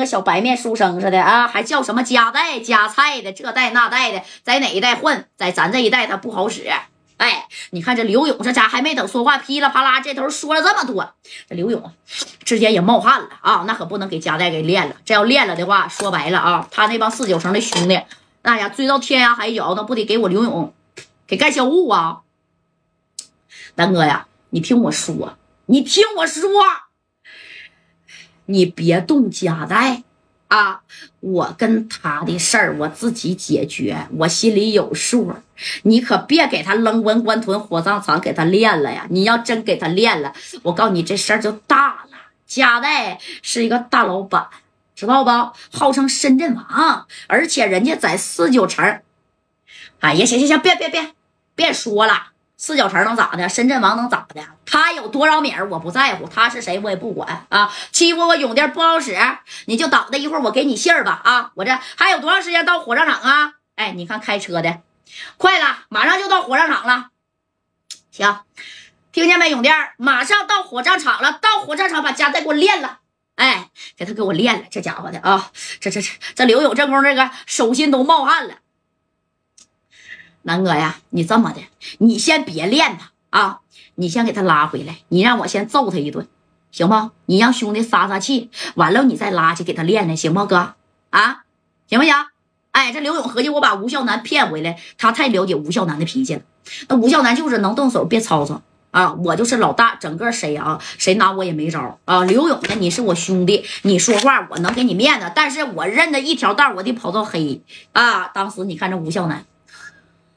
[0.00, 6.68] 个小白面书生似的啊，还叫什么夹带夹菜的，这带那带的，在哪一带混，在咱这一带他不好使。
[7.18, 11.12] 哎，你看这刘勇这家还没等说话，噼里啪啦这头说了这么多，
[11.48, 11.92] 这刘勇
[12.42, 13.64] 直接也冒汗了啊！
[13.66, 18.00] 那可不能给夹带给练了，这要练了的话，说白了啊，他那帮四九城的兄弟，
[18.40, 20.72] 那呀追到天涯海角，那不得给我刘勇
[21.26, 22.20] 给干销户啊！
[23.74, 25.36] 南哥呀，你听我说，
[25.66, 26.50] 你听我说。
[28.50, 30.02] 你别动夹带
[30.48, 30.80] 啊！
[31.20, 35.32] 我跟他的事儿我自己解决，我心里有数。
[35.82, 39.06] 你可别给他扔文官屯火葬场给他练了呀！
[39.10, 42.10] 你要真给他练了，我告诉你这事儿就大了。
[42.46, 44.48] 夹带是一个大老板，
[44.96, 45.30] 知道不？
[45.70, 49.00] 号称深圳王，而且人家在四九城。
[50.00, 51.12] 哎呀，行行行，别别别
[51.54, 52.29] 别说了。
[52.60, 53.48] 四角城能咋的？
[53.48, 54.42] 深圳王能咋的？
[54.66, 57.72] 他有多少米儿我不在乎，他是谁我也不管啊！
[57.90, 59.16] 欺负我勇弟不好使，
[59.64, 61.52] 你就等着一会儿我给你信儿吧啊！
[61.54, 63.54] 我这还有多长时间到火葬场啊？
[63.76, 64.82] 哎，你看开车的，
[65.38, 67.06] 快了，马上就到火葬场了。
[68.10, 68.40] 行，
[69.10, 72.98] 听见没，勇弟马上到火葬场了，到火葬场把家带给我练了，
[73.36, 78.56] 哎，给他给我练了，这家伙的啊，这这这这刘勇这功夫这个手心都冒汗了。
[80.42, 81.60] 南哥呀，你这么的，
[81.98, 83.60] 你先别练他啊，
[83.96, 86.26] 你先给他拉回来，你让我先揍他一顿，
[86.70, 87.10] 行不？
[87.26, 90.74] 你让兄弟撒撒气，完了你再拉去给他练练，行不，哥？
[91.10, 91.44] 啊，
[91.88, 92.14] 行不行？
[92.72, 96.42] 哎，这刘勇合计我把吴孝南骗回来，他太了解吴孝南的脾气了。
[96.88, 99.12] 那吴孝南就是能动手，别吵吵啊！
[99.24, 102.24] 我就是老大，整个沈阳谁拿我也没招啊！
[102.24, 107.60] 刘勇呢，你是我兄弟，你说话我能给你面子，但是我认得一条道，我得跑到黑
[107.92, 108.28] 啊！
[108.28, 109.44] 当时你看这吴孝南。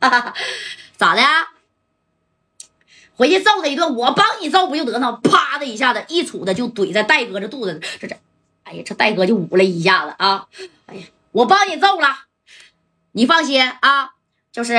[0.00, 0.34] 哈哈，
[0.96, 1.22] 咋的？
[3.16, 5.12] 回去揍他一顿，我帮你揍不就得了？
[5.22, 8.16] 啪的一下子，一杵子就怼在戴哥这肚子，这这，
[8.64, 10.46] 哎呀，这戴哥就捂了一下子啊！
[10.86, 12.24] 哎呀，我帮你揍了，
[13.12, 14.14] 你放心啊，
[14.50, 14.74] 就是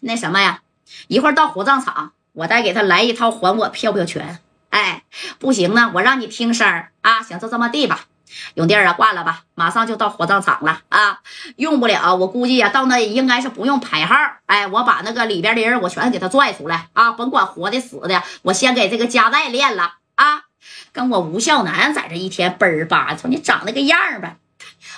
[0.00, 0.62] 那什么呀，
[1.08, 4.38] 一会儿到火葬场，我再给他来一套还我票票拳。
[4.70, 5.04] 哎，
[5.38, 8.06] 不行呢，我让你听声啊，行，就这么地吧。
[8.54, 11.20] 永弟啊，挂了吧，马上就到火葬场了啊！
[11.56, 14.14] 用不了，我估计呀，到那应该是不用排号。
[14.46, 17.12] 哎，我把那个里边的人，我全给他拽出来啊！
[17.12, 20.44] 甭管活的死的，我先给这个家带练了啊！
[20.92, 24.36] 跟我吴孝南在这一天嘣儿吧，瞅你长那个样呗！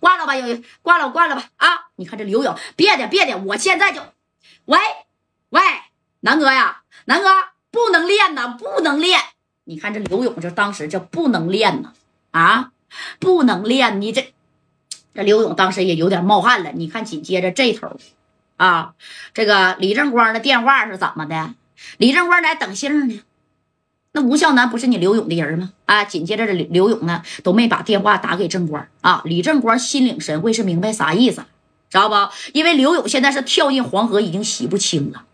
[0.00, 1.68] 挂了吧，勇挂了，挂了吧啊！
[1.96, 4.00] 你看这刘勇，别的别的，我现在就，
[4.66, 4.78] 喂
[5.50, 5.60] 喂，
[6.20, 7.28] 南哥呀，南哥
[7.70, 9.20] 不能练呐，不能练！
[9.64, 11.92] 你看这刘勇，就当时就不能练呐
[12.30, 12.70] 啊！
[13.48, 14.32] 能练，你这
[15.12, 16.70] 这刘勇当时也有点冒汗了。
[16.72, 17.98] 你看，紧接着这头，
[18.56, 18.94] 啊，
[19.34, 21.54] 这个李正光的电话是怎么的？
[21.96, 23.20] 李正光在等信呢。
[24.12, 25.72] 那吴孝南不是你刘勇的人吗？
[25.86, 29.22] 啊，紧接着这刘刘勇呢都没把电话打给正光啊。
[29.24, 31.42] 李正光心领神会，是明白啥意思，
[31.90, 32.14] 知道不？
[32.52, 35.24] 因为刘勇现在是跳进黄河，已经洗不清了，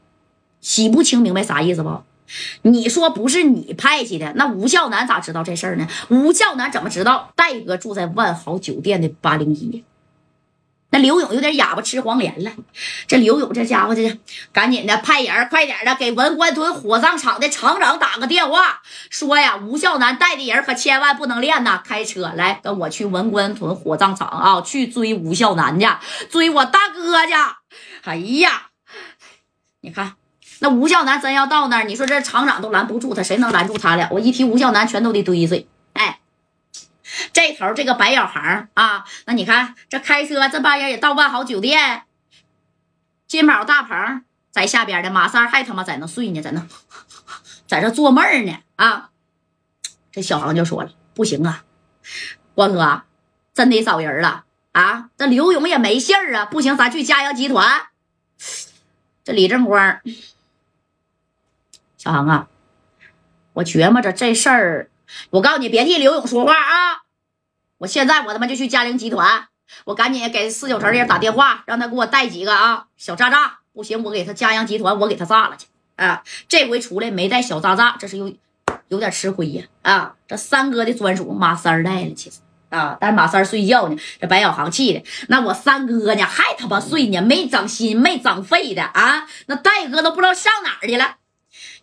[0.60, 2.02] 洗不清，明白啥意思不？
[2.62, 5.86] 你说不是你派去的，那吴孝南咋知道这事儿呢？
[6.08, 9.84] 吴孝南怎么知道戴哥住在万豪酒店的八零一？
[10.90, 12.52] 那刘勇有点哑巴吃黄连了。
[13.08, 14.20] 这刘勇这家伙这
[14.52, 18.80] 赶紧的派人快点的给文官屯火葬场的厂长打个电话，
[19.10, 25.86] 说呀，吴孝南带的人可千万不能练呐，开车来跟我去文官屯火葬场啊，去追吴孝南去，
[26.30, 27.32] 追我大哥去。
[28.04, 28.68] 哎呀，
[29.80, 30.14] 你看。
[30.64, 34.08] 那吴孝南真要到那儿，你说这厂长都拦不住他，谁能拦住他俩？
[34.10, 35.68] 我一提吴孝南，全都得堆碎。
[35.92, 36.20] 哎，
[37.34, 42.04] 这头这个白小航啊，那你看这开车，这帮人也到万豪酒店，
[43.28, 46.66] 金宝大鹏在下边的，马三还他妈在那睡呢，在那
[47.66, 49.10] 在这做梦呢啊！
[50.12, 51.62] 这小航就说了，不行啊，
[52.54, 53.02] 光哥，
[53.52, 55.10] 真得找人了啊！
[55.18, 57.82] 这刘勇也没信儿啊，不行，咱去嘉阳集团。
[59.24, 60.00] 这李正光。
[62.04, 62.48] 小航啊，
[63.54, 64.90] 我琢磨着这事儿，
[65.30, 67.04] 我告诉你，别替刘勇说话啊！
[67.78, 69.48] 我现在我他妈就去嘉陵集团，
[69.86, 73.60] 我赶紧给四九城的人打电话，让他给我带几个啊小炸炸。
[73.72, 75.66] 不行，我给他嘉阳集团，我给他炸了去
[75.96, 76.22] 啊！
[76.46, 78.30] 这回出来没带小炸炸，这是有
[78.88, 80.14] 有点吃亏呀啊！
[80.28, 89.26] 这三哥的专属马三带了，其实啊，但马三睡觉呢，这白小航气的，那我三哥呢还他妈睡呢，没长心没长肺的啊！
[89.46, 91.16] 那戴哥都不知道上哪儿去了。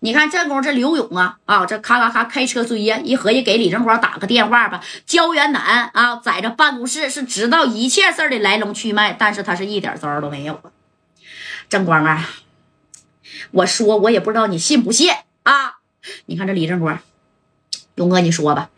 [0.04, 4.84] 你看这功夫，这刘勇啊啊，这咔咔咔开车追呀，一合计给李正光打个电话吧。
[5.06, 10.72] 焦元南啊，在这办公室是知道一切事儿的来龙去脉，但是他是一点招都没有啊。
[11.70, 12.28] 正光啊，
[13.52, 15.12] 我说我也不知道你信不信
[15.44, 15.78] 啊。
[16.26, 17.00] 你看这李正光，
[17.94, 18.72] 勇哥你说吧，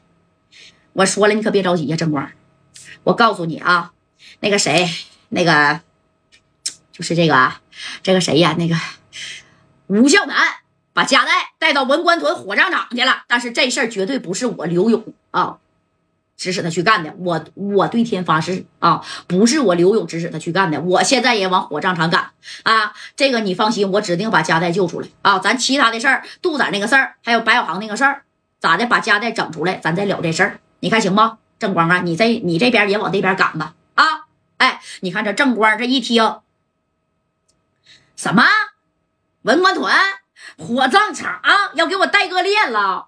[0.92, 2.30] 我说了你可别着急呀，正光，
[3.04, 3.94] 我告诉你啊，
[4.42, 4.90] 那个谁，
[5.30, 5.80] 那个
[6.92, 7.62] 就是这个啊
[8.02, 8.58] 这个谁呀？
[8.60, 8.76] 那个
[9.88, 10.36] 吴孝南
[10.94, 15.58] 把家带带到文官屯火葬场去了，但是这事儿绝对不是我刘勇啊。
[16.36, 22.32] 指使他去干的，我我对天发誓啊，不是我刘勇指使他去干的，我现在也往火葬场赶
[22.64, 22.92] 啊！
[23.16, 25.38] 这个你放心，我指定把家代救出来啊！
[25.40, 28.24] 咱其他的事儿，杜仔那个事儿，还有白小航那个事儿，
[28.60, 28.88] 咋的？
[28.88, 31.22] 把家代整出来，咱再聊这事儿，你看行不？
[31.60, 34.26] 正光啊，你这你这边也往那边赶吧啊！
[34.58, 36.40] 哎，你看这正光这一听，
[38.16, 38.44] 什么
[39.44, 39.94] 文官屯
[40.58, 43.08] 火葬场啊要给我戴哥练了。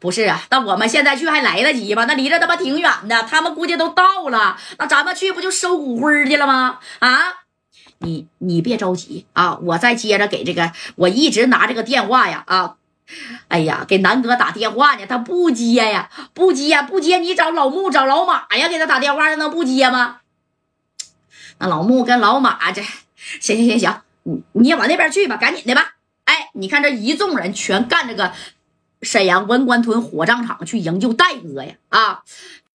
[0.00, 2.06] 不是啊，那我们现在去还来得及吗？
[2.06, 4.58] 那离着他妈挺远的，他们估计都到了。
[4.78, 6.80] 那咱们去不就收骨灰去了吗？
[6.98, 7.44] 啊，
[7.98, 12.74] 你你别着急啊，我再接着给这个，我一直拿这个电话呀啊，
[13.46, 20.18] 哎呀，给南哥打电话呢，他不接呀，不接不接，你找老木找老马呀，给他打电话，他能不接吗？
[21.58, 22.82] 那老木跟老马这，
[23.40, 25.92] 行行行行，你你也往那边去吧，赶紧的吧。
[26.26, 28.32] 哎，你看这一众人全干这个。
[29.02, 31.74] 沈阳文官屯火葬场去营救戴哥呀！
[31.90, 32.22] 啊，